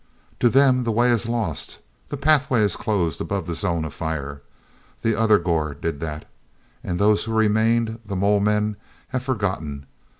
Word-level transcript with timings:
"To 0.39 0.49
them 0.49 0.83
the 0.83 0.91
way 0.91 1.11
is 1.11 1.29
lost; 1.29 1.77
the 2.09 2.17
Pathway 2.17 2.61
is 2.61 2.75
closed 2.75 3.21
above 3.21 3.45
the 3.45 3.53
zone 3.53 3.85
of 3.85 3.93
fire. 3.93 4.41
That 5.03 5.15
other 5.15 5.37
Gor 5.37 5.75
did 5.75 5.99
that. 5.99 6.25
And 6.83 6.97
those 6.97 7.25
who 7.25 7.33
remained—the 7.35 8.15
mole 8.15 8.39
men—have 8.39 9.21
forgotten. 9.21 9.85